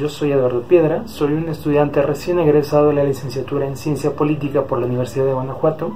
yo 0.00 0.08
soy 0.08 0.32
Eduardo 0.32 0.62
Piedra, 0.62 1.06
soy 1.06 1.34
un 1.34 1.50
estudiante 1.50 2.00
recién 2.00 2.38
egresado 2.38 2.88
de 2.88 2.94
la 2.94 3.04
licenciatura 3.04 3.66
en 3.66 3.76
Ciencia 3.76 4.16
Política 4.16 4.62
por 4.62 4.78
la 4.78 4.86
Universidad 4.86 5.26
de 5.26 5.34
Guanajuato. 5.34 5.92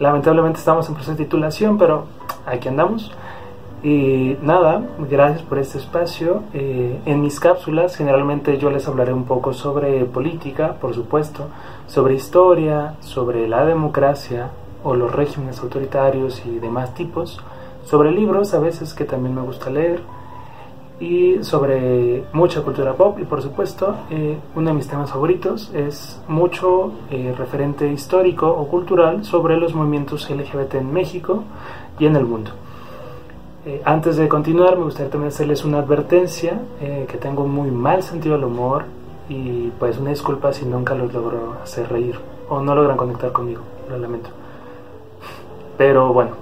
Lamentablemente 0.00 0.58
estamos 0.58 0.88
en 0.88 0.94
proceso 0.94 1.16
de 1.16 1.22
titulación, 1.22 1.78
pero 1.78 2.06
aquí 2.44 2.66
andamos. 2.66 3.12
Y 3.84 4.36
nada, 4.42 4.82
gracias 5.08 5.42
por 5.42 5.60
este 5.60 5.78
espacio. 5.78 6.42
Eh, 6.52 6.98
en 7.06 7.22
mis 7.22 7.38
cápsulas 7.38 7.94
generalmente 7.94 8.58
yo 8.58 8.70
les 8.70 8.88
hablaré 8.88 9.12
un 9.12 9.24
poco 9.24 9.52
sobre 9.52 10.04
política, 10.06 10.74
por 10.80 10.94
supuesto, 10.94 11.46
sobre 11.86 12.14
historia, 12.14 12.96
sobre 12.98 13.46
la 13.46 13.64
democracia 13.64 14.50
o 14.82 14.96
los 14.96 15.12
regímenes 15.14 15.60
autoritarios 15.60 16.42
y 16.44 16.58
demás 16.58 16.92
tipos, 16.94 17.40
sobre 17.84 18.10
libros 18.10 18.52
a 18.52 18.58
veces 18.58 18.94
que 18.94 19.04
también 19.04 19.36
me 19.36 19.42
gusta 19.42 19.70
leer 19.70 20.00
y 21.00 21.42
sobre 21.42 22.24
mucha 22.32 22.62
cultura 22.62 22.94
pop 22.94 23.18
y 23.20 23.24
por 23.24 23.42
supuesto 23.42 23.96
eh, 24.10 24.38
uno 24.54 24.70
de 24.70 24.76
mis 24.76 24.86
temas 24.86 25.10
favoritos 25.10 25.72
es 25.74 26.20
mucho 26.28 26.92
eh, 27.10 27.34
referente 27.36 27.90
histórico 27.90 28.48
o 28.48 28.68
cultural 28.68 29.24
sobre 29.24 29.56
los 29.56 29.74
movimientos 29.74 30.30
LGBT 30.30 30.74
en 30.76 30.92
México 30.92 31.42
y 31.98 32.06
en 32.06 32.16
el 32.16 32.24
mundo. 32.24 32.52
Eh, 33.66 33.80
antes 33.82 34.18
de 34.18 34.28
continuar, 34.28 34.76
me 34.76 34.84
gustaría 34.84 35.10
también 35.10 35.28
hacerles 35.28 35.64
una 35.64 35.78
advertencia, 35.78 36.60
eh, 36.82 37.06
que 37.08 37.16
tengo 37.16 37.46
muy 37.46 37.70
mal 37.70 38.02
sentido 38.02 38.34
del 38.34 38.44
humor 38.44 38.84
y 39.26 39.70
pues 39.78 39.96
una 39.96 40.10
disculpa 40.10 40.52
si 40.52 40.66
nunca 40.66 40.94
los 40.94 41.14
logro 41.14 41.56
hacer 41.62 41.90
reír 41.90 42.18
o 42.50 42.60
no 42.60 42.74
logran 42.74 42.98
conectar 42.98 43.32
conmigo, 43.32 43.62
lo 43.88 43.96
lamento. 43.96 44.28
Pero 45.78 46.12
bueno, 46.12 46.32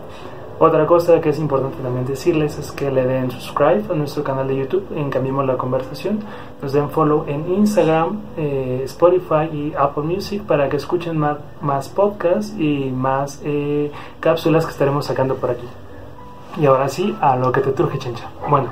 otra 0.63 0.87
cosa 0.87 1.21
que 1.21 1.30
es 1.30 1.38
importante 1.41 1.79
también 1.82 2.07
decirles 2.07 2.57
es 2.57 2.71
que 2.71 2.91
le 2.91 3.05
den 3.05 3.32
subscribe 3.32 3.82
a 3.91 3.95
nuestro 3.95 4.23
canal 4.23 4.46
de 4.46 4.57
YouTube 4.57 4.87
en 4.95 5.10
Cambiemos 5.10 5.45
la 5.45 5.57
Conversación, 5.57 6.21
nos 6.63 6.73
den 6.73 6.88
follow 6.88 7.24
en 7.27 7.52
Instagram, 7.52 8.21
eh, 8.37 8.83
Spotify 8.85 9.51
y 9.52 9.73
Apple 9.77 10.05
Music 10.05 10.43
para 10.43 10.68
que 10.68 10.77
escuchen 10.77 11.18
más, 11.18 11.38
más 11.60 11.88
podcasts 11.88 12.55
y 12.57 12.90
más 12.90 13.43
cápsulas 14.21 14.65
que 14.65 14.71
estaremos 14.71 15.07
sacando 15.07 15.35
por 15.35 15.51
aquí. 15.51 15.66
Y 16.60 16.66
ahora 16.66 16.88
sí, 16.88 17.16
a 17.21 17.35
lo 17.35 17.51
que 17.51 17.60
te 17.60 17.73
truje, 17.73 17.99
chencha. 17.99 18.30
Bueno, 18.49 18.71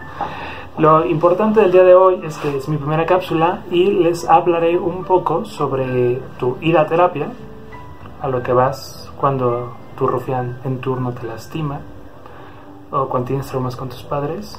lo 0.78 1.04
importante 1.06 1.60
del 1.60 1.72
día 1.72 1.82
de 1.82 1.94
hoy 1.94 2.20
es 2.24 2.38
que 2.38 2.56
es 2.56 2.68
mi 2.68 2.76
primera 2.76 3.04
cápsula 3.04 3.62
y 3.70 3.86
les 3.86 4.28
hablaré 4.28 4.78
un 4.78 5.04
poco 5.04 5.44
sobre 5.44 6.20
tu 6.38 6.56
ida 6.60 6.82
a 6.82 6.86
terapia, 6.86 7.32
a 8.20 8.28
lo 8.28 8.42
que 8.42 8.52
vas 8.52 9.10
cuando 9.18 9.79
tu 10.00 10.06
rufián 10.06 10.58
en 10.64 10.80
turno 10.80 11.12
te 11.12 11.26
lastima, 11.26 11.80
o 12.90 13.10
cuando 13.10 13.26
tienes 13.28 13.48
traumas 13.48 13.76
con 13.76 13.90
tus 13.90 14.02
padres, 14.02 14.58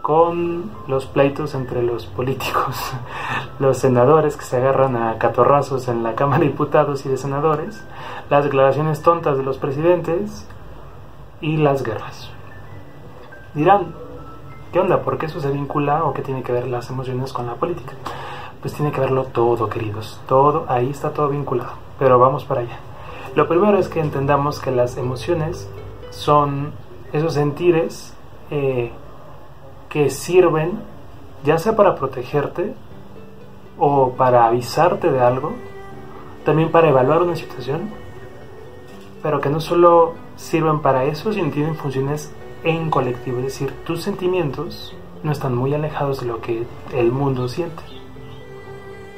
con 0.00 0.70
los 0.86 1.06
pleitos 1.06 1.56
entre 1.56 1.82
los 1.82 2.06
políticos, 2.06 2.92
los 3.58 3.78
senadores 3.78 4.36
que 4.36 4.44
se 4.44 4.58
agarran 4.58 4.94
a 4.94 5.18
catorrazos 5.18 5.88
en 5.88 6.04
la 6.04 6.14
Cámara 6.14 6.38
de 6.38 6.50
Diputados 6.50 7.04
y 7.04 7.08
de 7.08 7.16
Senadores, 7.16 7.84
las 8.30 8.44
declaraciones 8.44 9.02
tontas 9.02 9.36
de 9.36 9.42
los 9.42 9.58
presidentes, 9.58 10.46
y 11.40 11.56
las 11.56 11.82
guerras. 11.82 12.30
Dirán, 13.54 13.92
¿qué 14.72 14.78
onda? 14.78 15.02
¿Por 15.02 15.18
qué 15.18 15.26
eso 15.26 15.40
se 15.40 15.50
vincula 15.50 16.04
o 16.04 16.12
qué 16.12 16.22
tiene 16.22 16.44
que 16.44 16.52
ver 16.52 16.68
las 16.68 16.90
emociones 16.90 17.32
con 17.32 17.46
la 17.46 17.54
política? 17.54 17.94
Pues 18.60 18.72
tiene 18.72 18.92
que 18.92 19.00
verlo 19.00 19.24
todo, 19.24 19.68
queridos. 19.68 20.20
Todo, 20.28 20.64
ahí 20.68 20.90
está 20.90 21.10
todo 21.10 21.28
vinculado. 21.28 21.72
Pero 21.98 22.20
vamos 22.20 22.44
para 22.44 22.60
allá. 22.60 22.78
Lo 23.34 23.48
primero 23.48 23.78
es 23.78 23.88
que 23.88 24.00
entendamos 24.00 24.60
que 24.60 24.70
las 24.70 24.96
emociones 24.96 25.68
son 26.10 26.72
esos 27.12 27.34
sentires 27.34 28.14
eh, 28.50 28.90
que 29.88 30.10
sirven 30.10 30.82
ya 31.44 31.58
sea 31.58 31.76
para 31.76 31.94
protegerte 31.94 32.74
o 33.78 34.12
para 34.12 34.46
avisarte 34.46 35.10
de 35.12 35.20
algo, 35.20 35.52
también 36.44 36.70
para 36.70 36.88
evaluar 36.88 37.22
una 37.22 37.36
situación, 37.36 37.90
pero 39.22 39.40
que 39.40 39.48
no 39.48 39.60
solo 39.60 40.14
sirven 40.36 40.80
para 40.80 41.04
eso, 41.04 41.32
sino 41.32 41.50
tienen 41.50 41.76
funciones 41.76 42.32
en 42.64 42.90
colectivo, 42.90 43.38
es 43.38 43.44
decir, 43.44 43.72
tus 43.84 44.02
sentimientos 44.02 44.96
no 45.22 45.32
están 45.32 45.54
muy 45.54 45.74
alejados 45.74 46.20
de 46.20 46.26
lo 46.26 46.40
que 46.40 46.64
el 46.92 47.12
mundo 47.12 47.48
siente. 47.48 47.82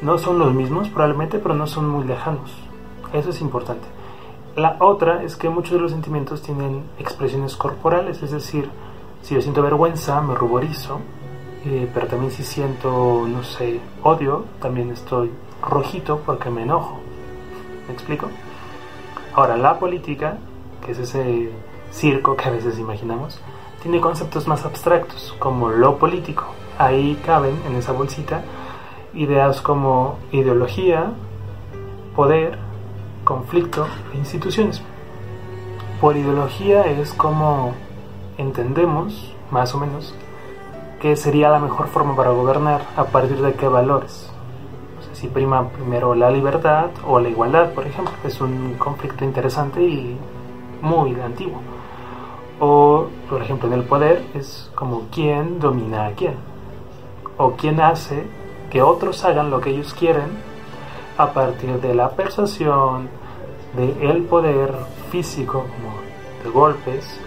No 0.03 0.19
son 0.19 0.39
los 0.39 0.53
mismos 0.55 0.89
probablemente, 0.89 1.39
pero 1.39 1.55
no 1.55 1.67
son 1.67 1.89
muy 1.89 2.05
lejanos. 2.07 2.51
Eso 3.13 3.31
es 3.31 3.41
importante. 3.41 3.87
La 4.57 4.77
otra 4.81 5.23
es 5.23 5.37
que 5.37 5.49
muchos 5.49 5.73
de 5.73 5.79
los 5.81 5.93
sentimientos 5.93 6.43
tienen 6.43 6.85
expresiones 6.99 7.57
corporales, 7.57 8.23
es 8.23 8.33
decir, 8.33 8.69
si 9.23 9.35
yo 9.35 9.41
siento 9.41 9.63
vergüenza, 9.63 10.21
me 10.21 10.35
ruborizo, 10.35 11.01
eh, 11.65 11.89
pero 11.93 12.07
también 12.07 12.33
si 12.33 12.43
siento, 12.43 13.27
no 13.29 13.43
sé, 13.43 13.81
odio, 14.03 14.45
también 14.61 14.91
estoy 14.91 15.31
rojito 15.63 16.21
porque 16.25 16.51
me 16.51 16.63
enojo. 16.63 17.01
¿Me 17.87 17.95
explico? 17.95 18.29
Ahora, 19.35 19.57
la 19.57 19.79
política 19.79 20.39
que 20.81 20.93
es 20.93 20.99
ese 20.99 21.51
circo 21.91 22.37
que 22.37 22.49
a 22.49 22.53
veces 22.53 22.79
imaginamos, 22.79 23.41
tiene 23.83 24.01
conceptos 24.01 24.47
más 24.47 24.65
abstractos, 24.65 25.35
como 25.39 25.69
lo 25.69 25.99
político. 25.99 26.47
Ahí 26.79 27.21
caben 27.25 27.55
en 27.67 27.77
esa 27.77 27.93
bolsita 27.93 28.43
ideas 29.13 29.61
como 29.61 30.19
ideología, 30.33 31.13
poder, 32.15 32.59
conflicto 33.31 33.87
e 34.13 34.17
instituciones. 34.17 34.83
Por 36.01 36.17
ideología 36.17 36.83
es 36.87 37.15
como 37.15 37.75
entendemos, 38.39 39.37
más 39.53 39.73
o 39.73 39.79
menos, 39.79 40.13
que 41.01 41.15
sería 41.15 41.49
la 41.49 41.61
mejor 41.61 41.87
forma 41.87 42.17
para 42.17 42.31
gobernar 42.31 42.81
a 42.97 43.05
partir 43.05 43.41
de 43.41 43.55
qué 43.55 43.69
valores. 43.69 44.29
si 45.13 45.29
prima 45.29 45.69
primero 45.69 46.15
la 46.15 46.31
libertad 46.31 46.89
o 47.07 47.21
la 47.21 47.29
igualdad, 47.29 47.73
por 47.73 47.87
ejemplo. 47.87 48.15
Es 48.25 48.41
un 48.41 48.75
conflicto 48.79 49.25
interesante 49.25 49.81
y 49.81 50.17
muy 50.83 51.15
antiguo. 51.21 51.61
O, 52.59 53.07
por 53.29 53.43
ejemplo, 53.43 53.69
en 53.69 53.75
el 53.75 53.85
poder 53.85 54.25
es 54.35 54.71
como 54.75 55.03
quién 55.13 55.61
domina 55.61 56.07
a 56.07 56.13
quién. 56.13 56.35
O 57.37 57.53
quién 57.53 57.81
hace 57.81 58.25
que 58.71 58.83
otros 58.83 59.25
hagan 59.25 59.51
lo 59.51 59.61
que 59.61 59.71
ellos 59.71 59.95
quieren 59.95 60.50
a 61.17 61.33
partir 61.33 61.81
de 61.81 61.95
la 61.95 62.11
persuasión, 62.11 63.09
de 63.77 64.11
el 64.11 64.25
poder 64.25 64.75
físico, 65.11 65.61
como 65.61 65.95
de 66.43 66.51
golpes, 66.51 67.21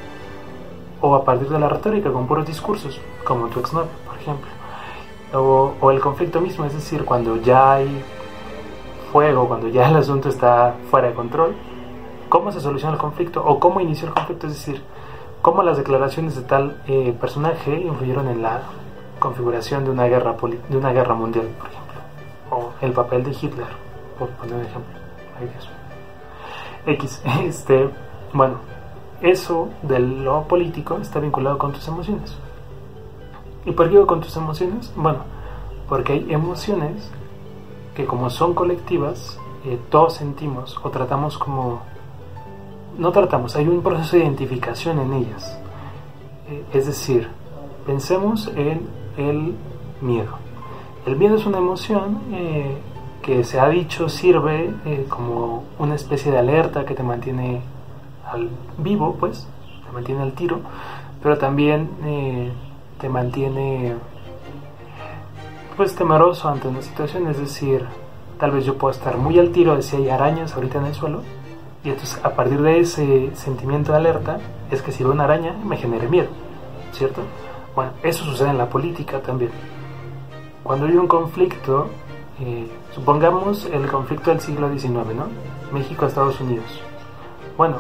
o 1.02 1.16
a 1.16 1.24
partir 1.24 1.50
de 1.50 1.60
la 1.60 1.70
retórica, 1.70 2.12
con 2.12 2.28
puros 2.28 2.46
discursos, 2.46 3.00
como 3.24 3.48
tu 3.48 3.60
exnovio, 3.60 3.92
por 4.06 4.18
ejemplo. 4.18 4.50
O, 5.34 5.92
el 5.92 6.00
conflicto 6.00 6.40
mismo, 6.40 6.66
es 6.66 6.74
decir, 6.74 7.04
cuando 7.04 7.38
ya 7.38 7.74
hay 7.74 8.04
fuego, 9.12 9.48
cuando 9.48 9.68
ya 9.68 9.90
el 9.90 9.98
asunto 9.98 10.30
está 10.30 10.76
fuera 10.90 11.10
de 11.10 11.14
control, 11.14 11.56
cómo 12.30 12.52
se 12.52 12.62
soluciona 12.62 12.94
el 12.94 13.00
conflicto 13.00 13.44
o 13.44 13.60
cómo 13.60 13.82
inició 13.82 14.08
el 14.08 14.14
conflicto, 14.14 14.48
es 14.48 14.54
decir, 14.54 14.82
cómo 15.42 15.62
las 15.62 15.78
declaraciones 15.78 16.36
de 16.36 16.44
tal 16.44 16.82
eh, 16.88 17.16
personaje 17.20 17.76
influyeron 17.80 18.28
en 18.28 18.42
la 18.42 18.62
configuración 19.20 19.84
de 19.84 19.92
una 19.92 20.06
guerra 20.06 20.36
de 20.70 20.78
una 20.78 20.92
guerra 20.92 21.16
mundial, 21.16 21.48
por 21.60 21.68
ejemplo, 21.68 21.83
el 22.84 22.92
papel 22.92 23.24
de 23.24 23.32
Hitler, 23.32 23.68
por 24.20 24.30
poner 24.32 24.56
un 24.56 24.62
ejemplo. 24.62 24.94
Ay 25.40 25.48
Dios. 25.48 25.70
X, 26.86 27.22
este, 27.44 27.90
bueno, 28.34 28.58
eso 29.22 29.70
de 29.82 30.00
lo 30.00 30.44
político 30.44 30.98
está 30.98 31.20
vinculado 31.20 31.58
con 31.58 31.72
tus 31.72 31.88
emociones. 31.88 32.38
¿Y 33.66 33.72
por 33.72 33.90
qué 33.90 34.06
con 34.06 34.20
tus 34.20 34.36
emociones? 34.36 34.92
Bueno, 34.98 35.20
porque 35.88 36.14
hay 36.14 36.34
emociones 36.34 37.10
que 37.96 38.06
como 38.06 38.30
son 38.30 38.54
colectivas, 38.54 39.40
eh, 39.66 39.80
todos 39.90 40.16
sentimos 40.16 40.78
o 40.84 40.90
tratamos 40.90 41.38
como 41.38 41.82
no 42.98 43.12
tratamos, 43.12 43.56
hay 43.56 43.68
un 43.68 43.82
proceso 43.82 44.18
de 44.18 44.24
identificación 44.24 45.00
en 45.00 45.14
ellas. 45.14 45.58
Eh, 46.50 46.64
es 46.74 46.86
decir, 46.86 47.30
pensemos 47.86 48.48
en 48.56 48.88
el 49.18 49.56
miedo. 50.02 50.43
El 51.06 51.18
miedo 51.18 51.36
es 51.36 51.46
una 51.46 51.58
emoción 51.58 52.22
eh, 52.32 52.78
que 53.22 53.44
se 53.44 53.60
ha 53.60 53.68
dicho 53.68 54.08
sirve 54.08 54.74
eh, 54.86 55.06
como 55.10 55.64
una 55.78 55.96
especie 55.96 56.32
de 56.32 56.38
alerta 56.38 56.86
que 56.86 56.94
te 56.94 57.04
mantiene 57.04 57.62
al 58.26 58.50
vivo, 58.78 59.16
pues, 59.20 59.48
te 59.86 59.92
mantiene 59.92 60.22
al 60.22 60.32
tiro, 60.32 60.62
pero 61.22 61.38
también 61.38 61.90
te 63.00 63.10
mantiene 63.10 63.96
pues 65.76 65.96
temeroso 65.96 66.48
ante 66.50 66.68
una 66.68 66.82
situación, 66.82 67.28
es 67.28 67.38
decir, 67.38 67.86
tal 68.40 68.52
vez 68.52 68.66
yo 68.66 68.78
puedo 68.78 68.92
estar 68.92 69.18
muy 69.18 69.40
al 69.40 69.52
tiro 69.52 69.76
de 69.76 69.82
si 69.82 69.96
hay 69.96 70.10
arañas 70.10 70.56
ahorita 70.56 70.80
en 70.80 70.86
el 70.86 70.94
suelo, 70.94 71.22
y 71.84 71.90
entonces 71.90 72.20
a 72.24 72.30
partir 72.30 72.62
de 72.62 72.80
ese 72.80 73.36
sentimiento 73.36 73.92
de 73.92 73.98
alerta 73.98 74.38
es 74.72 74.82
que 74.82 74.92
si 74.92 75.04
veo 75.04 75.12
una 75.12 75.26
araña 75.26 75.54
me 75.66 75.78
genere 75.78 76.08
miedo, 76.08 76.30
¿cierto? 76.94 77.22
Bueno, 77.76 77.92
eso 78.04 78.24
sucede 78.24 78.50
en 78.50 78.58
la 78.58 78.70
política 78.70 79.20
también. 79.20 79.52
Cuando 80.64 80.86
hay 80.86 80.96
un 80.96 81.08
conflicto, 81.08 81.90
eh, 82.40 82.68
supongamos 82.94 83.66
el 83.66 83.86
conflicto 83.88 84.32
del 84.32 84.40
siglo 84.40 84.70
XIX, 84.72 85.14
¿no? 85.14 85.28
México-Estados 85.74 86.40
Unidos. 86.40 86.82
Bueno, 87.58 87.78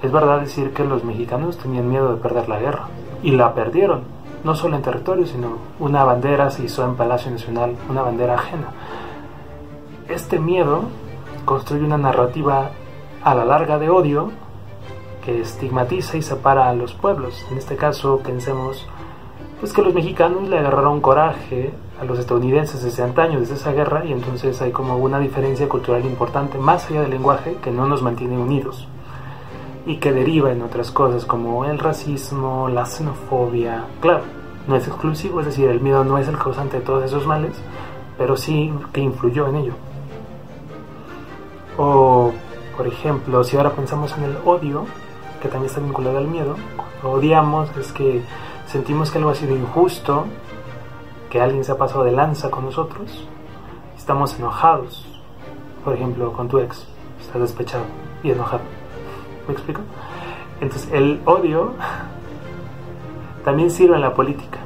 es 0.00 0.12
verdad 0.12 0.40
decir 0.40 0.72
que 0.72 0.84
los 0.84 1.02
mexicanos 1.02 1.58
tenían 1.58 1.88
miedo 1.88 2.14
de 2.14 2.22
perder 2.22 2.48
la 2.48 2.60
guerra 2.60 2.88
y 3.22 3.32
la 3.32 3.54
perdieron. 3.54 4.16
no 4.44 4.54
solo 4.54 4.76
en 4.76 4.82
territorio, 4.82 5.26
sino 5.26 5.58
una 5.80 6.04
bandera 6.04 6.50
se 6.50 6.62
hizo 6.62 6.84
en 6.84 6.94
Palacio 6.94 7.32
Nacional, 7.32 7.74
una 7.90 8.02
bandera 8.02 8.34
ajena. 8.34 8.68
Este 10.08 10.38
miedo 10.38 10.82
construye 11.44 11.84
una 11.84 11.98
narrativa 11.98 12.70
a 13.24 13.34
la 13.34 13.44
larga 13.44 13.80
de 13.80 13.90
odio 13.90 14.30
que 15.24 15.40
estigmatiza 15.40 16.16
y 16.16 16.22
separa 16.22 16.68
a 16.68 16.74
los 16.74 16.94
pueblos. 16.94 17.44
En 17.50 17.58
este 17.58 17.74
caso, 17.74 18.20
pensemos 18.24 18.86
pues 19.60 19.72
que 19.72 19.82
los 19.82 19.94
mexicanos 19.94 20.48
le 20.48 20.58
agarraron 20.58 21.00
coraje 21.00 21.72
a 22.00 22.04
los 22.04 22.18
estadounidenses 22.18 22.82
desde 22.82 23.02
antaño, 23.02 23.40
desde 23.40 23.54
esa 23.54 23.72
guerra, 23.72 24.04
y 24.04 24.12
entonces 24.12 24.60
hay 24.60 24.70
como 24.70 24.96
una 24.98 25.18
diferencia 25.18 25.68
cultural 25.68 26.04
importante, 26.04 26.58
más 26.58 26.90
allá 26.90 27.02
del 27.02 27.10
lenguaje, 27.10 27.56
que 27.62 27.70
no 27.70 27.86
nos 27.86 28.02
mantiene 28.02 28.36
unidos 28.36 28.86
y 29.86 29.96
que 29.96 30.12
deriva 30.12 30.52
en 30.52 30.62
otras 30.62 30.90
cosas 30.90 31.24
como 31.24 31.64
el 31.64 31.78
racismo, 31.78 32.68
la 32.68 32.84
xenofobia. 32.84 33.84
Claro, 34.00 34.24
no 34.66 34.76
es 34.76 34.86
exclusivo, 34.88 35.40
es 35.40 35.46
decir, 35.46 35.70
el 35.70 35.80
miedo 35.80 36.04
no 36.04 36.18
es 36.18 36.28
el 36.28 36.36
causante 36.36 36.78
de 36.78 36.84
todos 36.84 37.04
esos 37.04 37.26
males, 37.26 37.56
pero 38.18 38.36
sí 38.36 38.72
que 38.92 39.00
influyó 39.00 39.46
en 39.48 39.56
ello. 39.56 39.72
O, 41.78 42.32
por 42.76 42.86
ejemplo, 42.86 43.44
si 43.44 43.56
ahora 43.56 43.70
pensamos 43.70 44.12
en 44.18 44.24
el 44.24 44.36
odio, 44.44 44.86
que 45.40 45.48
también 45.48 45.70
está 45.70 45.80
vinculado 45.80 46.18
al 46.18 46.26
miedo, 46.26 46.56
cuando 46.76 47.18
odiamos 47.18 47.74
es 47.76 47.92
que 47.92 48.22
sentimos 48.76 49.10
que 49.10 49.16
algo 49.16 49.30
ha 49.30 49.34
sido 49.34 49.56
injusto, 49.56 50.26
que 51.30 51.40
alguien 51.40 51.64
se 51.64 51.72
ha 51.72 51.78
pasado 51.78 52.04
de 52.04 52.12
lanza 52.12 52.50
con 52.50 52.66
nosotros, 52.66 53.26
estamos 53.96 54.38
enojados, 54.38 55.06
por 55.82 55.94
ejemplo, 55.94 56.30
con 56.34 56.46
tu 56.46 56.58
ex, 56.58 56.86
estás 57.18 57.40
despechado 57.40 57.84
y 58.22 58.32
enojado 58.32 58.60
¿Me 59.48 59.54
explico? 59.54 59.80
Entonces, 60.60 60.92
el 60.92 61.22
odio 61.24 61.72
también 63.46 63.70
sirve 63.70 63.94
en 63.94 64.02
la 64.02 64.12
política. 64.12 64.58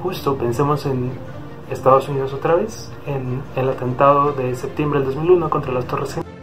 Justo 0.00 0.36
pensemos 0.36 0.86
en 0.86 1.10
Estados 1.72 2.08
Unidos 2.08 2.32
otra 2.32 2.54
vez, 2.54 2.92
en 3.06 3.42
el 3.56 3.68
atentado 3.68 4.30
de 4.30 4.54
septiembre 4.54 5.00
del 5.00 5.08
2001 5.08 5.50
contra 5.50 5.72
las 5.72 5.86
Torres 5.86 6.14
Gemelas. 6.14 6.39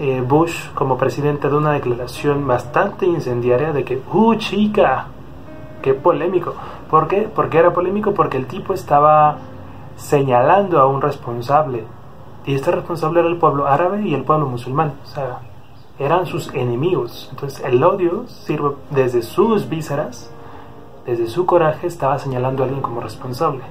Eh, 0.00 0.20
Bush 0.20 0.70
como 0.74 0.96
presidente 0.96 1.48
de 1.48 1.56
una 1.56 1.72
declaración 1.72 2.46
bastante 2.46 3.04
incendiaria 3.04 3.72
de 3.72 3.82
que, 3.82 4.00
¡uh, 4.12 4.36
chica! 4.36 5.06
¡Qué 5.82 5.92
polémico! 5.92 6.54
¿Por 6.88 7.08
qué? 7.08 7.22
Porque 7.22 7.58
era 7.58 7.72
polémico 7.72 8.14
porque 8.14 8.36
el 8.36 8.46
tipo 8.46 8.74
estaba 8.74 9.38
señalando 9.96 10.78
a 10.78 10.86
un 10.86 11.02
responsable. 11.02 11.84
Y 12.46 12.54
este 12.54 12.70
responsable 12.70 13.20
era 13.20 13.28
el 13.28 13.38
pueblo 13.38 13.66
árabe 13.66 14.02
y 14.02 14.14
el 14.14 14.22
pueblo 14.22 14.46
musulmán. 14.46 14.94
O 15.02 15.06
sea, 15.06 15.40
eran 15.98 16.26
sus 16.26 16.54
enemigos. 16.54 17.26
Entonces 17.32 17.60
el 17.64 17.82
odio 17.82 18.28
sirve 18.28 18.76
desde 18.90 19.22
sus 19.22 19.68
vísceras, 19.68 20.30
desde 21.06 21.26
su 21.26 21.44
coraje, 21.44 21.88
estaba 21.88 22.20
señalando 22.20 22.62
a 22.62 22.66
alguien 22.66 22.82
como 22.82 23.00
responsable. 23.00 23.64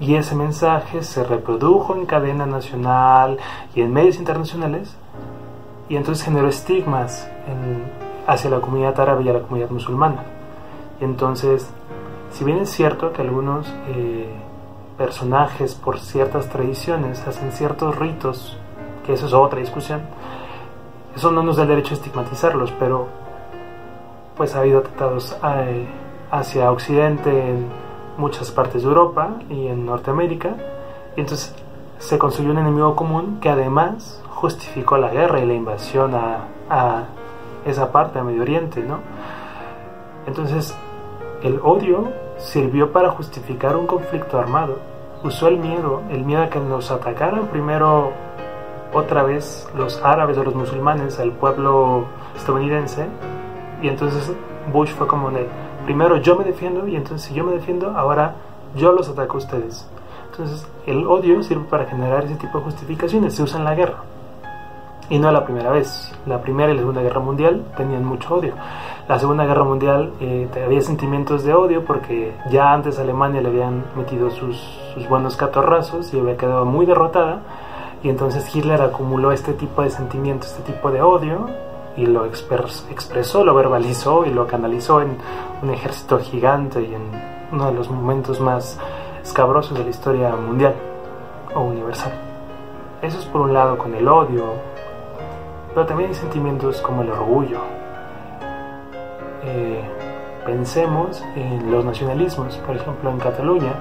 Y 0.00 0.16
ese 0.16 0.34
mensaje 0.34 1.04
se 1.04 1.22
reprodujo 1.22 1.94
en 1.94 2.06
cadena 2.06 2.44
nacional 2.44 3.38
y 3.74 3.82
en 3.82 3.92
medios 3.92 4.16
internacionales 4.16 4.96
y 5.90 5.96
entonces 5.96 6.24
generó 6.24 6.48
estigmas 6.48 7.28
hacia 8.26 8.48
la 8.48 8.60
comunidad 8.60 8.98
árabe 9.00 9.24
y 9.24 9.28
a 9.28 9.32
la 9.32 9.40
comunidad 9.40 9.70
musulmana. 9.70 10.22
Y 11.00 11.04
entonces, 11.04 11.68
si 12.30 12.44
bien 12.44 12.58
es 12.58 12.70
cierto 12.70 13.12
que 13.12 13.22
algunos 13.22 13.66
eh, 13.88 14.30
personajes 14.96 15.74
por 15.74 15.98
ciertas 15.98 16.48
tradiciones 16.48 17.26
hacen 17.26 17.50
ciertos 17.50 17.96
ritos, 17.96 18.56
que 19.04 19.14
eso 19.14 19.26
es 19.26 19.32
otra 19.32 19.58
discusión, 19.58 20.02
eso 21.16 21.32
no 21.32 21.42
nos 21.42 21.56
da 21.56 21.64
el 21.64 21.70
derecho 21.70 21.94
a 21.94 21.96
estigmatizarlos, 21.96 22.70
pero 22.78 23.08
pues 24.36 24.54
ha 24.54 24.60
habido 24.60 24.82
tratados 24.82 25.36
eh, 25.42 25.88
hacia 26.30 26.70
Occidente 26.70 27.30
en 27.30 27.66
muchas 28.16 28.52
partes 28.52 28.82
de 28.82 28.88
Europa 28.88 29.30
y 29.50 29.66
en 29.66 29.86
Norteamérica, 29.86 30.54
y 31.16 31.20
entonces 31.20 31.52
se 31.98 32.16
construyó 32.16 32.52
un 32.52 32.58
enemigo 32.58 32.94
común 32.94 33.38
que 33.40 33.48
además 33.48 34.22
justificó 34.40 34.96
la 34.96 35.10
guerra 35.10 35.40
y 35.40 35.46
la 35.46 35.52
invasión 35.52 36.14
a, 36.14 37.04
esa 37.66 37.92
parte, 37.92 38.18
a 38.18 38.24
Medio 38.24 38.40
Oriente, 38.40 38.82
¿no? 38.82 39.00
Entonces, 40.26 40.74
el 41.42 41.60
odio 41.62 42.08
sirvió 42.38 42.90
para 42.90 43.10
justificar 43.10 43.76
un 43.76 43.86
conflicto 43.86 44.38
armado. 44.38 44.78
Usó 45.22 45.48
el 45.48 45.58
miedo, 45.58 46.00
el 46.10 46.24
miedo 46.24 46.42
a 46.42 46.48
que 46.48 46.58
nos 46.58 46.90
atacaran 46.90 47.48
primero 47.48 48.12
otra 48.94 49.22
vez 49.22 49.68
los 49.76 50.02
árabes 50.02 50.38
o 50.38 50.44
los 50.44 50.54
musulmanes 50.54 51.20
al 51.20 51.32
pueblo 51.32 52.06
estadounidense. 52.34 53.06
Y 53.82 53.88
entonces 53.88 54.32
Bush 54.72 54.90
fue 54.92 55.06
como 55.06 55.30
de 55.30 55.46
primero 55.84 56.16
yo 56.16 56.36
me 56.36 56.44
defiendo 56.44 56.86
y 56.86 56.96
entonces 56.96 57.28
si 57.28 57.34
yo 57.34 57.44
me 57.44 57.52
defiendo 57.52 57.90
ahora 57.90 58.34
yo 58.74 58.92
los 58.92 59.08
ataco 59.08 59.34
a 59.34 59.38
ustedes 59.38 59.88
entonces 60.30 60.66
el 60.86 61.06
odio 61.06 61.42
sirve 61.42 61.64
para 61.64 61.86
generar 61.86 62.24
ese 62.24 62.36
tipo 62.36 62.58
de 62.58 62.64
justificaciones. 62.64 63.34
Se 63.34 63.42
usa 63.42 63.58
en 63.58 63.64
la 63.64 63.74
guerra 63.74 64.02
y 65.10 65.18
no 65.18 65.30
la 65.32 65.44
primera 65.44 65.70
vez. 65.70 66.12
La 66.24 66.40
Primera 66.40 66.70
y 66.70 66.74
la 66.74 66.80
Segunda 66.80 67.02
Guerra 67.02 67.20
Mundial 67.20 67.64
tenían 67.76 68.04
mucho 68.04 68.36
odio. 68.36 68.54
La 69.08 69.18
Segunda 69.18 69.44
Guerra 69.44 69.64
Mundial 69.64 70.12
eh, 70.20 70.48
había 70.64 70.80
sentimientos 70.80 71.44
de 71.44 71.52
odio 71.52 71.84
porque 71.84 72.32
ya 72.50 72.72
antes 72.72 72.98
Alemania 72.98 73.42
le 73.42 73.48
habían 73.48 73.84
metido 73.96 74.30
sus, 74.30 74.56
sus 74.94 75.08
buenos 75.08 75.36
catorrazos 75.36 76.14
y 76.14 76.20
había 76.20 76.36
quedado 76.36 76.64
muy 76.64 76.86
derrotada. 76.86 77.40
Y 78.02 78.08
entonces 78.08 78.54
Hitler 78.54 78.80
acumuló 78.80 79.32
este 79.32 79.52
tipo 79.52 79.82
de 79.82 79.90
sentimientos, 79.90 80.52
este 80.52 80.72
tipo 80.72 80.90
de 80.90 81.02
odio 81.02 81.48
y 81.96 82.06
lo 82.06 82.24
expresó, 82.24 83.44
lo 83.44 83.54
verbalizó 83.54 84.24
y 84.24 84.30
lo 84.30 84.46
canalizó 84.46 85.02
en 85.02 85.18
un 85.60 85.70
ejército 85.70 86.18
gigante 86.20 86.80
y 86.82 86.94
en 86.94 87.02
uno 87.52 87.66
de 87.66 87.72
los 87.72 87.90
momentos 87.90 88.40
más 88.40 88.78
escabrosos 89.22 89.76
de 89.76 89.84
la 89.84 89.90
historia 89.90 90.34
mundial 90.36 90.74
o 91.54 91.60
universal. 91.62 92.12
Eso 93.02 93.18
es 93.18 93.26
por 93.26 93.40
un 93.40 93.52
lado 93.52 93.76
con 93.76 93.94
el 93.94 94.06
odio, 94.06 94.69
pero 95.74 95.86
también 95.86 96.10
hay 96.10 96.14
sentimientos 96.14 96.80
como 96.80 97.02
el 97.02 97.10
orgullo. 97.10 97.60
Eh, 99.44 99.82
pensemos 100.44 101.22
en 101.36 101.70
los 101.70 101.84
nacionalismos, 101.84 102.56
por 102.58 102.76
ejemplo 102.76 103.10
en 103.10 103.18
Cataluña. 103.18 103.72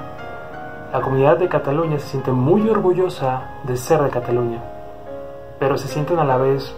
La 0.92 1.02
comunidad 1.02 1.38
de 1.38 1.50
Cataluña 1.50 2.00
se 2.00 2.08
siente 2.08 2.32
muy 2.32 2.68
orgullosa 2.70 3.52
de 3.64 3.78
ser 3.78 4.02
de 4.02 4.10
Cataluña, 4.10 4.64
pero 5.60 5.78
se 5.78 5.88
sienten 5.88 6.20
a 6.20 6.24
la 6.24 6.38
vez 6.38 6.76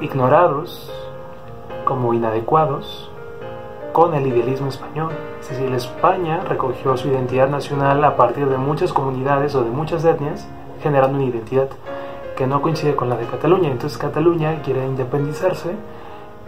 ignorados 0.00 0.92
como 1.84 2.12
inadecuados 2.12 3.10
con 3.92 4.14
el 4.14 4.26
idealismo 4.26 4.68
español. 4.68 5.12
Es 5.40 5.48
decir, 5.48 5.72
España 5.72 6.40
recogió 6.46 6.96
su 6.96 7.08
identidad 7.08 7.48
nacional 7.48 8.04
a 8.04 8.16
partir 8.16 8.46
de 8.46 8.58
muchas 8.58 8.92
comunidades 8.92 9.54
o 9.54 9.64
de 9.64 9.70
muchas 9.70 10.04
etnias, 10.04 10.46
generando 10.82 11.16
una 11.18 11.26
identidad 11.26 11.68
que 12.38 12.46
no 12.46 12.62
coincide 12.62 12.94
con 12.94 13.08
la 13.08 13.16
de 13.16 13.26
Cataluña. 13.26 13.68
Entonces 13.68 13.98
Cataluña 13.98 14.62
quiere 14.62 14.86
independizarse 14.86 15.74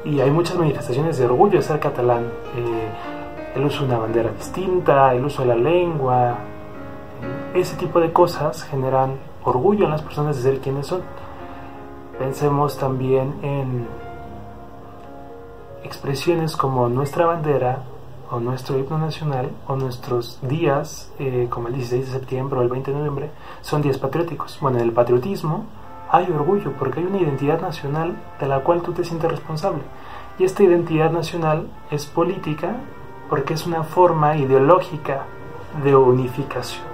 y 0.05 0.21
hay 0.21 0.31
muchas 0.31 0.57
manifestaciones 0.57 1.19
de 1.19 1.27
orgullo 1.27 1.59
de 1.59 1.63
ser 1.63 1.81
catalán. 1.81 2.27
Eh, 2.57 3.57
el 3.57 3.65
uso 3.65 3.81
de 3.81 3.87
una 3.87 3.99
bandera 3.99 4.31
distinta, 4.31 5.13
el 5.13 5.25
uso 5.25 5.43
de 5.43 5.49
la 5.49 5.57
lengua, 5.57 6.37
ese 7.55 7.75
tipo 7.75 7.99
de 7.99 8.13
cosas 8.13 8.63
generan 8.63 9.17
orgullo 9.43 9.87
en 9.87 9.91
las 9.91 10.03
personas 10.03 10.37
de 10.37 10.43
ser 10.43 10.61
quienes 10.61 10.87
son. 10.87 11.03
Pensemos 12.21 12.79
también 12.79 13.35
en 13.43 13.89
expresiones 15.83 16.57
como 16.57 16.89
nuestra 16.89 17.27
bandera 17.27 17.83
o 18.31 18.39
nuestro 18.39 18.79
himno 18.79 18.97
nacional 18.97 19.51
o 19.67 19.75
nuestros 19.75 20.39
días, 20.43 21.13
eh, 21.19 21.49
como 21.51 21.67
el 21.67 21.75
16 21.75 22.07
de 22.07 22.13
septiembre 22.13 22.61
o 22.61 22.63
el 22.63 22.69
20 22.69 22.93
de 22.93 22.97
noviembre, 22.97 23.31
son 23.61 23.83
días 23.83 23.99
patrióticos. 23.99 24.57
Bueno, 24.61 24.79
en 24.79 24.85
el 24.85 24.93
patriotismo 24.93 25.80
hay 26.11 26.31
orgullo 26.31 26.73
porque 26.73 27.01
hay 27.01 27.07
una 27.07 27.19
identidad 27.19 27.61
nacional 27.61 28.17
de 28.41 28.47
la 28.47 28.61
cual 28.61 28.83
tú 28.83 28.93
te 28.93 29.05
sientes 29.05 29.31
responsable. 29.31 29.83
Y 30.39 30.45
esta 30.45 30.63
identidad 30.63 31.11
nacional 31.11 31.69
es 31.91 32.07
política 32.07 32.77
porque 33.29 33.55
es 33.55 33.67
una 33.67 33.85
forma 33.85 34.37
ideológica 34.37 35.25
de 35.85 35.95
unificación. 35.95 36.85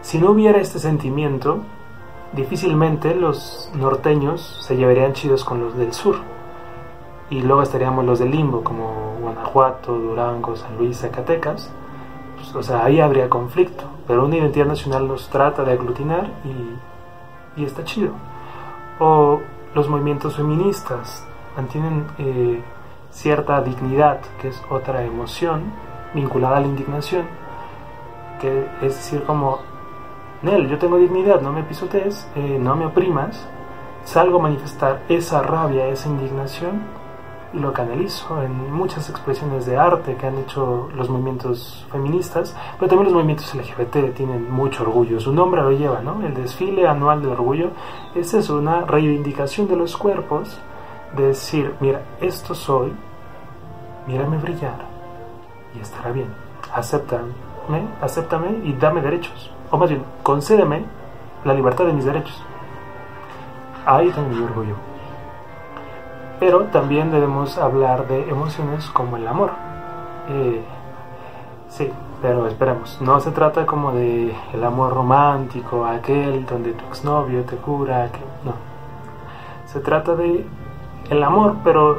Si 0.00 0.18
no 0.18 0.30
hubiera 0.30 0.60
este 0.60 0.78
sentimiento, 0.78 1.62
difícilmente 2.32 3.14
los 3.14 3.70
norteños 3.74 4.64
se 4.64 4.76
llevarían 4.76 5.12
chidos 5.12 5.44
con 5.44 5.60
los 5.60 5.76
del 5.76 5.92
sur. 5.92 6.16
Y 7.30 7.40
luego 7.40 7.62
estaríamos 7.62 8.04
los 8.04 8.18
del 8.18 8.30
limbo, 8.30 8.62
como 8.62 9.16
Guanajuato, 9.20 9.92
Durango, 9.92 10.54
San 10.54 10.76
Luis, 10.76 10.98
Zacatecas. 10.98 11.70
Pues, 12.36 12.54
o 12.54 12.62
sea, 12.62 12.84
ahí 12.84 13.00
habría 13.00 13.28
conflicto. 13.28 13.84
Pero 14.06 14.26
una 14.26 14.36
identidad 14.36 14.66
nacional 14.66 15.08
nos 15.08 15.28
trata 15.30 15.64
de 15.64 15.72
aglutinar 15.72 16.30
y, 16.44 17.60
y 17.60 17.64
está 17.64 17.84
chido 17.84 18.12
o 18.98 19.40
los 19.74 19.88
movimientos 19.88 20.36
feministas 20.36 21.26
mantienen 21.56 22.06
eh, 22.18 22.62
cierta 23.10 23.60
dignidad, 23.60 24.20
que 24.40 24.48
es 24.48 24.62
otra 24.70 25.04
emoción 25.04 25.72
vinculada 26.14 26.58
a 26.58 26.60
la 26.60 26.66
indignación, 26.66 27.26
que 28.40 28.66
es 28.82 28.96
decir 28.96 29.22
como, 29.24 29.60
Nel, 30.42 30.68
yo 30.68 30.78
tengo 30.78 30.98
dignidad, 30.98 31.40
no 31.40 31.52
me 31.52 31.62
pisotees, 31.62 32.28
eh, 32.34 32.58
no 32.60 32.74
me 32.76 32.86
oprimas, 32.86 33.46
salgo 34.04 34.38
a 34.38 34.42
manifestar 34.42 35.02
esa 35.08 35.42
rabia, 35.42 35.86
esa 35.86 36.08
indignación 36.08 36.82
lo 37.52 37.72
canalizo 37.72 38.42
en 38.42 38.72
muchas 38.72 39.10
expresiones 39.10 39.66
de 39.66 39.76
arte 39.76 40.16
que 40.16 40.26
han 40.26 40.38
hecho 40.38 40.88
los 40.94 41.08
movimientos 41.08 41.86
feministas, 41.90 42.56
pero 42.78 42.88
también 42.88 43.04
los 43.04 43.14
movimientos 43.14 43.54
LGBT 43.54 44.14
tienen 44.14 44.50
mucho 44.50 44.82
orgullo, 44.82 45.20
su 45.20 45.32
nombre 45.32 45.62
lo 45.62 45.70
lleva, 45.72 46.00
¿no? 46.00 46.24
El 46.24 46.34
desfile 46.34 46.86
anual 46.86 47.20
del 47.20 47.32
orgullo 47.32 47.70
es 48.14 48.32
eso, 48.34 48.56
una 48.56 48.82
reivindicación 48.82 49.68
de 49.68 49.76
los 49.76 49.96
cuerpos, 49.96 50.58
de 51.14 51.28
decir, 51.28 51.74
mira, 51.80 52.02
esto 52.20 52.54
soy, 52.54 52.92
mírame 54.06 54.38
brillar 54.38 54.86
y 55.76 55.80
estará 55.80 56.10
bien, 56.10 56.28
acéptame, 56.72 57.32
acéptame 58.00 58.60
y 58.64 58.72
dame 58.72 59.02
derechos, 59.02 59.50
o 59.70 59.76
más 59.76 59.90
bien, 59.90 60.04
concédeme 60.22 60.84
la 61.44 61.54
libertad 61.54 61.84
de 61.84 61.92
mis 61.92 62.04
derechos. 62.04 62.42
Ahí 63.84 64.10
tengo 64.10 64.28
mi 64.28 64.42
orgullo. 64.42 64.91
Pero 66.42 66.64
también 66.64 67.12
debemos 67.12 67.56
hablar 67.56 68.08
de 68.08 68.28
emociones 68.28 68.90
como 68.90 69.16
el 69.16 69.28
amor. 69.28 69.52
Eh, 70.28 70.60
sí, 71.68 71.88
pero 72.20 72.48
esperemos, 72.48 73.00
no 73.00 73.20
se 73.20 73.30
trata 73.30 73.64
como 73.64 73.92
de 73.92 74.34
el 74.52 74.64
amor 74.64 74.92
romántico, 74.92 75.86
aquel 75.86 76.44
donde 76.44 76.72
tu 76.72 76.84
exnovio 76.86 77.44
te 77.44 77.54
cura, 77.58 78.10
que 78.10 78.18
no. 78.44 78.54
Se 79.66 79.78
trata 79.78 80.16
de 80.16 80.44
el 81.10 81.22
amor, 81.22 81.58
pero 81.62 81.98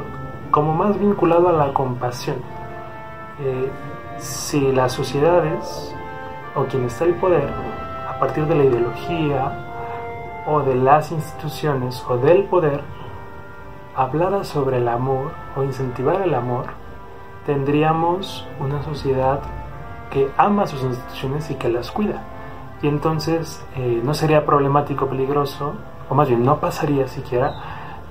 como 0.50 0.74
más 0.74 1.00
vinculado 1.00 1.48
a 1.48 1.52
la 1.52 1.72
compasión. 1.72 2.36
Eh, 3.40 3.70
si 4.18 4.72
las 4.72 4.92
sociedades 4.92 5.96
o 6.54 6.64
quien 6.64 6.84
está 6.84 7.06
el 7.06 7.14
poder, 7.14 7.48
a 8.10 8.18
partir 8.18 8.44
de 8.44 8.56
la 8.56 8.64
ideología 8.64 10.44
o 10.46 10.60
de 10.60 10.74
las 10.74 11.12
instituciones 11.12 12.04
o 12.06 12.18
del 12.18 12.44
poder, 12.44 12.82
hablara 13.96 14.44
sobre 14.44 14.78
el 14.78 14.88
amor 14.88 15.32
o 15.56 15.62
incentivar 15.62 16.22
el 16.22 16.34
amor, 16.34 16.66
tendríamos 17.46 18.46
una 18.60 18.82
sociedad 18.82 19.40
que 20.10 20.30
ama 20.36 20.66
sus 20.66 20.82
instituciones 20.82 21.50
y 21.50 21.54
que 21.54 21.68
las 21.68 21.90
cuida. 21.90 22.22
Y 22.82 22.88
entonces 22.88 23.64
eh, 23.76 24.00
no 24.02 24.14
sería 24.14 24.44
problemático, 24.44 25.06
peligroso, 25.06 25.74
o 26.08 26.14
más 26.14 26.28
bien 26.28 26.44
no 26.44 26.60
pasaría 26.60 27.08
siquiera 27.08 27.54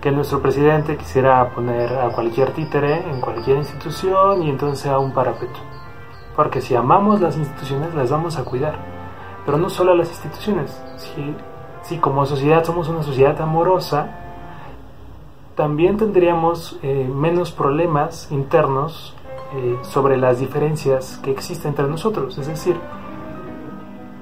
que 0.01 0.11
nuestro 0.11 0.41
presidente 0.41 0.97
quisiera 0.97 1.49
poner 1.51 1.95
a 1.97 2.09
cualquier 2.09 2.51
títere 2.51 3.09
en 3.09 3.21
cualquier 3.21 3.57
institución 3.57 4.43
y 4.43 4.49
entonces 4.49 4.79
sea 4.79 4.99
un 4.99 5.13
parapeto. 5.13 5.59
Porque 6.35 6.61
si 6.61 6.75
amamos 6.75 7.21
las 7.21 7.37
instituciones, 7.37 7.93
las 7.93 8.09
vamos 8.09 8.37
a 8.37 8.43
cuidar. 8.43 8.75
Pero 9.45 9.57
no 9.57 9.69
solo 9.69 9.91
a 9.91 9.95
las 9.95 10.09
instituciones. 10.09 10.81
Si, 10.97 11.35
si 11.83 11.97
como 11.99 12.25
sociedad 12.25 12.63
somos 12.63 12.89
una 12.89 13.03
sociedad 13.03 13.39
amorosa, 13.39 14.22
también 15.55 15.97
tendríamos 15.97 16.79
eh, 16.81 17.09
menos 17.13 17.51
problemas 17.51 18.31
internos 18.31 19.15
eh, 19.55 19.77
sobre 19.83 20.17
las 20.17 20.39
diferencias 20.39 21.19
que 21.23 21.31
existen 21.31 21.69
entre 21.69 21.87
nosotros. 21.87 22.37
Es 22.37 22.47
decir, 22.47 22.75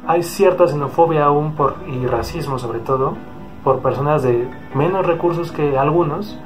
hay 0.05 0.23
cierta 0.23 0.67
xenofobia 0.67 1.25
aún 1.25 1.53
por, 1.55 1.75
y 1.87 2.05
racismo 2.05 2.59
sobre 2.59 2.79
todo 2.79 3.15
por 3.63 3.79
personas 3.79 4.23
de 4.23 4.49
menos 4.73 5.05
recursos 5.05 5.51
que 5.51 5.77
algunos, 5.77 6.37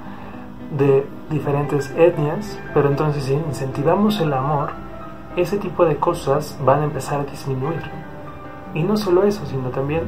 de 0.77 1.08
diferentes 1.30 1.92
etnias, 1.98 2.60
pero 2.74 2.89
entonces 2.89 3.24
si 3.24 3.34
incentivamos 3.34 4.20
el 4.20 4.34
amor, 4.34 4.72
ese 5.36 5.58
tipo 5.58 5.86
de 5.86 5.98
cosas 5.98 6.60
van 6.63 6.82
a 6.82 6.86
empezar 6.86 7.22
a 7.22 7.24
disminuir. 7.24 7.82
Y 8.74 8.84
no 8.84 8.98
solo 8.98 9.24
eso, 9.24 9.46
sino 9.46 9.70
también 9.70 10.04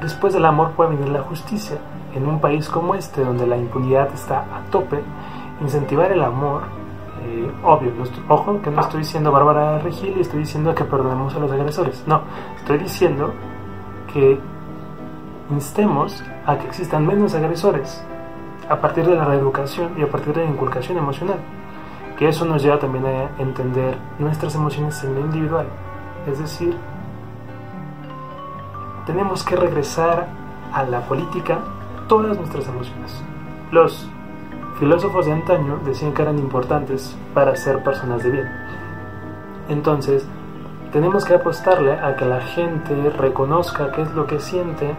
después 0.00 0.32
del 0.32 0.46
amor 0.46 0.72
puede 0.72 0.90
venir 0.90 1.08
la 1.10 1.22
justicia. 1.22 1.76
En 2.14 2.26
un 2.26 2.40
país 2.40 2.68
como 2.68 2.94
este, 2.94 3.24
donde 3.24 3.46
la 3.46 3.56
impunidad 3.56 4.12
está 4.12 4.40
a 4.40 4.70
tope, 4.70 5.00
incentivar 5.60 6.10
el 6.12 6.22
amor, 6.22 6.62
eh, 7.22 7.50
obvio, 7.64 7.92
ojo 8.28 8.60
que 8.62 8.70
no 8.70 8.80
estoy 8.80 9.00
diciendo 9.00 9.30
Bárbara 9.32 9.78
Regil 9.80 10.16
y 10.16 10.20
estoy 10.20 10.40
diciendo 10.40 10.74
que 10.74 10.84
perdonemos 10.84 11.34
a 11.34 11.38
los 11.38 11.50
agresores, 11.50 12.04
no, 12.06 12.22
estoy 12.56 12.78
diciendo 12.78 13.32
que 14.12 14.38
instemos 15.50 16.22
a 16.46 16.56
que 16.56 16.66
existan 16.66 17.06
menos 17.06 17.34
agresores 17.34 18.04
a 18.68 18.76
partir 18.80 19.06
de 19.06 19.14
la 19.14 19.24
reeducación 19.24 19.92
y 19.98 20.02
a 20.02 20.10
partir 20.10 20.34
de 20.34 20.44
la 20.44 20.50
inculcación 20.50 20.98
emocional 20.98 21.38
que 22.18 22.28
eso 22.28 22.44
nos 22.44 22.62
lleva 22.62 22.80
también 22.80 23.06
a 23.06 23.30
entender 23.38 23.96
nuestras 24.18 24.56
emociones 24.56 25.02
en 25.04 25.14
lo 25.14 25.20
individual. 25.20 25.68
Es 26.26 26.40
decir, 26.40 26.76
tenemos 29.06 29.44
que 29.44 29.54
regresar 29.54 30.26
a 30.72 30.82
la 30.82 31.00
política 31.02 31.60
todas 32.08 32.36
nuestras 32.36 32.66
emociones. 32.66 33.22
Los 33.70 34.08
filósofos 34.78 35.26
de 35.26 35.32
antaño 35.32 35.78
decían 35.84 36.14
que 36.14 36.22
eran 36.22 36.38
importantes 36.38 37.16
para 37.34 37.54
ser 37.54 37.82
personas 37.84 38.22
de 38.22 38.30
bien. 38.30 38.48
Entonces, 39.68 40.26
tenemos 40.92 41.24
que 41.24 41.34
apostarle 41.34 41.92
a 41.92 42.16
que 42.16 42.24
la 42.24 42.40
gente 42.40 43.10
reconozca 43.10 43.92
qué 43.92 44.02
es 44.02 44.14
lo 44.14 44.26
que 44.26 44.40
siente, 44.40 44.94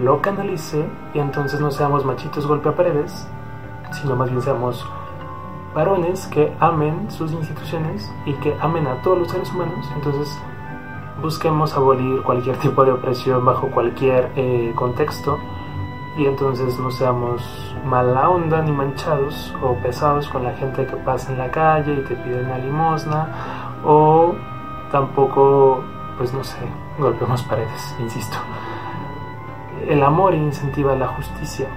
lo 0.00 0.22
canalice 0.22 0.88
y 1.12 1.18
entonces 1.18 1.60
no 1.60 1.70
seamos 1.70 2.04
machitos 2.04 2.46
golpe 2.46 2.70
a 2.70 2.74
paredes, 2.74 3.28
sino 3.90 4.16
más 4.16 4.30
bien 4.30 4.40
seamos 4.40 4.86
varones 5.74 6.26
que 6.28 6.54
amen 6.60 7.10
sus 7.10 7.32
instituciones 7.32 8.10
y 8.24 8.32
que 8.34 8.56
amen 8.60 8.86
a 8.86 9.02
todos 9.02 9.18
los 9.18 9.30
seres 9.30 9.52
humanos. 9.52 9.86
Entonces, 9.94 10.38
busquemos 11.20 11.76
abolir 11.76 12.22
cualquier 12.22 12.56
tipo 12.56 12.84
de 12.84 12.92
opresión 12.92 13.44
bajo 13.44 13.68
cualquier 13.68 14.32
eh, 14.36 14.72
contexto 14.74 15.38
y 16.16 16.26
entonces 16.26 16.78
no 16.78 16.90
seamos 16.90 17.74
mala 17.84 18.28
onda 18.28 18.62
ni 18.62 18.72
manchados 18.72 19.54
o 19.62 19.74
pesados 19.76 20.28
con 20.28 20.44
la 20.44 20.52
gente 20.52 20.86
que 20.86 20.96
pasa 20.96 21.32
en 21.32 21.38
la 21.38 21.50
calle 21.50 21.94
y 21.94 22.04
te 22.04 22.14
pide 22.16 22.44
una 22.44 22.58
limosna 22.58 23.28
o 23.84 24.34
tampoco, 24.90 25.82
pues 26.18 26.32
no 26.32 26.44
sé, 26.44 26.58
golpeemos 26.98 27.42
paredes, 27.44 27.96
insisto. 27.98 28.36
El 29.88 30.02
amor 30.02 30.34
incentiva 30.34 30.94
la 30.94 31.08
justicia 31.08 31.68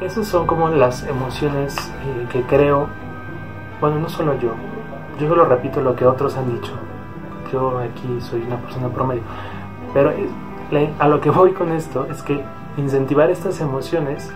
esas 0.00 0.26
son 0.26 0.46
como 0.46 0.68
las 0.70 1.06
emociones 1.06 1.76
eh, 1.78 2.26
que 2.32 2.42
creo, 2.42 2.88
bueno, 3.80 3.98
no 3.98 4.08
solo 4.08 4.38
yo, 4.38 4.54
yo 5.18 5.28
solo 5.28 5.44
repito 5.44 5.82
lo 5.82 5.94
que 5.94 6.06
otros 6.06 6.36
han 6.38 6.50
dicho, 6.54 6.72
yo 7.52 7.78
aquí 7.78 8.18
soy 8.20 8.40
una 8.42 8.56
persona 8.56 8.88
promedio, 8.88 9.22
pero 9.92 10.10
eh, 10.10 10.26
a 10.98 11.08
lo 11.08 11.20
que 11.20 11.30
voy 11.30 11.52
con 11.52 11.72
esto 11.72 12.06
es 12.06 12.22
que 12.22 12.42
incentivar 12.76 13.30
estas 13.30 13.60
emociones 13.60 14.30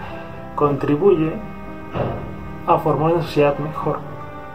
contribuye 0.56 1.32
a 2.66 2.78
formar 2.78 3.12
una 3.12 3.22
sociedad 3.22 3.56
mejor. 3.58 3.98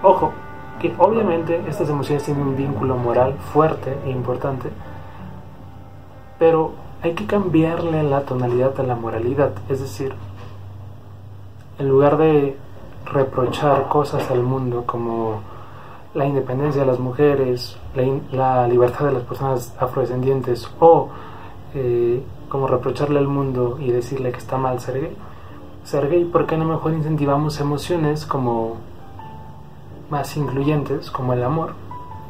Ojo, 0.04 0.32
que 0.80 0.94
obviamente 0.98 1.62
estas 1.68 1.90
emociones 1.90 2.24
tienen 2.24 2.44
un 2.44 2.56
vínculo 2.56 2.96
moral 2.96 3.34
fuerte 3.54 3.98
e 4.06 4.10
importante, 4.10 4.70
pero 6.38 6.72
hay 7.02 7.14
que 7.14 7.26
cambiarle 7.26 8.04
la 8.04 8.22
tonalidad 8.22 8.80
a 8.80 8.84
la 8.84 8.96
moralidad, 8.96 9.52
es 9.70 9.80
decir, 9.80 10.14
en 11.78 11.88
lugar 11.88 12.18
de 12.18 12.58
reprochar 13.06 13.88
cosas 13.88 14.30
al 14.32 14.44
mundo 14.44 14.84
como 14.86 15.42
la 16.14 16.26
independencia 16.26 16.82
de 16.82 16.88
las 16.88 17.00
mujeres, 17.00 17.78
la, 18.32 18.68
libertad 18.68 19.06
de 19.06 19.12
las 19.14 19.24
personas 19.24 19.76
afrodescendientes 19.80 20.70
o 20.80 21.10
eh, 21.74 22.24
como 22.50 22.68
reprocharle 22.68 23.20
al 23.20 23.28
mundo 23.28 23.78
y 23.80 23.92
decirle 23.92 24.32
que 24.32 24.40
está 24.40 24.58
mal 24.58 24.80
ser 24.80 25.02
gay, 25.02 25.16
ser 25.84 26.10
gay, 26.10 26.26
¿por 26.26 26.46
qué 26.46 26.58
no 26.58 26.66
mejor 26.66 26.94
incentivamos 26.94 27.60
emociones 27.60 28.26
como 28.26 28.78
más 30.10 30.36
incluyentes, 30.38 31.12
como 31.12 31.34
el 31.34 31.44
amor, 31.44 31.74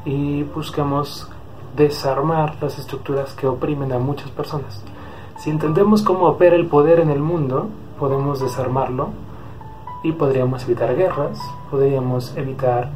y 0.05 0.43
buscamos 0.43 1.29
desarmar 1.75 2.55
las 2.61 2.79
estructuras 2.79 3.33
que 3.33 3.47
oprimen 3.47 3.91
a 3.93 3.99
muchas 3.99 4.29
personas? 4.31 4.83
Si 5.37 5.49
entendemos 5.49 6.01
cómo 6.01 6.27
opera 6.27 6.55
el 6.55 6.67
poder 6.67 6.99
en 6.99 7.09
el 7.09 7.19
mundo, 7.19 7.69
podemos 7.97 8.41
desarmarlo 8.41 9.09
y 10.03 10.11
podríamos 10.11 10.63
evitar 10.63 10.95
guerras, 10.95 11.39
podríamos 11.71 12.35
evitar 12.35 12.89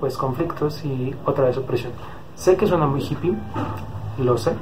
pues 0.00 0.16
conflictos 0.16 0.84
y 0.84 1.14
otra 1.24 1.44
vez 1.44 1.56
opresión. 1.56 1.92
Sé 2.34 2.56
que 2.56 2.66
suena 2.66 2.86
muy 2.86 3.02
hippie, 3.02 3.34
lo 4.18 4.36
sé. 4.36 4.52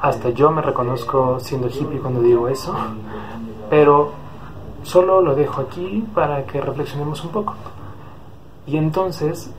Hasta 0.00 0.30
yo 0.30 0.50
me 0.50 0.62
reconozco 0.62 1.38
siendo 1.38 1.68
hippie 1.68 2.00
cuando 2.00 2.20
digo 2.20 2.48
eso, 2.48 2.74
pero 3.70 4.10
solo 4.82 5.20
lo 5.20 5.34
dejo 5.34 5.60
aquí 5.60 6.04
para 6.14 6.44
que 6.44 6.60
reflexionemos 6.60 7.24
un 7.24 7.30
poco. 7.30 7.54
Y 8.66 8.76
entonces, 8.76 9.52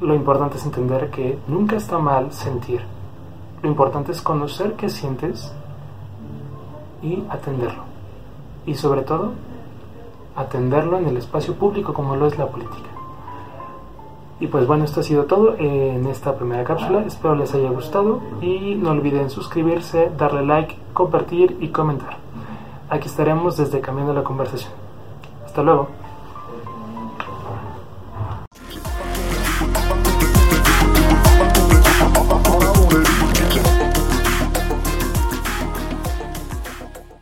lo 0.00 0.14
importante 0.14 0.58
es 0.58 0.64
entender 0.64 1.10
que 1.10 1.38
nunca 1.48 1.76
está 1.76 1.98
mal 1.98 2.32
sentir. 2.32 2.82
Lo 3.62 3.68
importante 3.68 4.12
es 4.12 4.22
conocer 4.22 4.74
qué 4.74 4.88
sientes 4.88 5.52
y 7.02 7.24
atenderlo. 7.28 7.82
Y 8.66 8.74
sobre 8.74 9.02
todo, 9.02 9.32
atenderlo 10.36 10.98
en 10.98 11.06
el 11.08 11.16
espacio 11.16 11.54
público 11.54 11.92
como 11.92 12.16
lo 12.16 12.26
es 12.26 12.38
la 12.38 12.46
política. 12.46 12.97
Y 14.40 14.46
pues 14.46 14.66
bueno, 14.66 14.84
esto 14.84 15.00
ha 15.00 15.02
sido 15.02 15.24
todo 15.24 15.56
en 15.58 16.06
esta 16.06 16.36
primera 16.36 16.62
cápsula. 16.64 17.04
Espero 17.06 17.34
les 17.34 17.54
haya 17.54 17.70
gustado 17.70 18.20
y 18.40 18.76
no 18.76 18.90
olviden 18.90 19.30
suscribirse, 19.30 20.10
darle 20.16 20.44
like, 20.46 20.76
compartir 20.92 21.56
y 21.60 21.68
comentar. 21.68 22.18
Aquí 22.88 23.08
estaremos 23.08 23.56
desde 23.56 23.80
Cambiando 23.80 24.14
la 24.14 24.22
Conversación. 24.22 24.72
Hasta 25.44 25.62
luego. 25.62 25.88